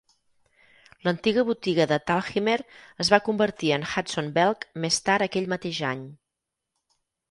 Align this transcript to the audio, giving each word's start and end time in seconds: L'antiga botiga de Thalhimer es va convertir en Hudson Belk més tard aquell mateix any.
L'antiga 1.07 1.43
botiga 1.49 1.87
de 1.91 1.99
Thalhimer 2.09 2.57
es 3.07 3.13
va 3.17 3.23
convertir 3.29 3.73
en 3.79 3.89
Hudson 3.93 4.35
Belk 4.41 4.69
més 4.89 5.03
tard 5.09 5.31
aquell 5.31 5.57
mateix 5.57 5.87
any. 5.97 6.07